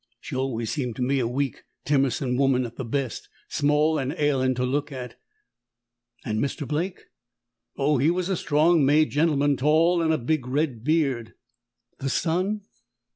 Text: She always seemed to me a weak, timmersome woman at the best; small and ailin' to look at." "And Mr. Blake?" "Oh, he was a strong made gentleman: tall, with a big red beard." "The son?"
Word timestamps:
She 0.19 0.35
always 0.35 0.71
seemed 0.71 0.95
to 0.95 1.03
me 1.03 1.19
a 1.19 1.27
weak, 1.27 1.63
timmersome 1.85 2.35
woman 2.35 2.65
at 2.65 2.75
the 2.75 2.83
best; 2.83 3.29
small 3.49 3.99
and 3.99 4.13
ailin' 4.13 4.55
to 4.55 4.65
look 4.65 4.91
at." 4.91 5.19
"And 6.25 6.39
Mr. 6.39 6.67
Blake?" 6.67 7.01
"Oh, 7.77 7.99
he 7.99 8.09
was 8.09 8.27
a 8.27 8.35
strong 8.35 8.83
made 8.83 9.11
gentleman: 9.11 9.57
tall, 9.57 9.99
with 9.99 10.11
a 10.11 10.17
big 10.17 10.47
red 10.47 10.83
beard." 10.83 11.35
"The 11.99 12.09
son?" 12.09 12.61